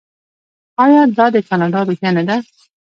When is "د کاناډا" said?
1.35-1.81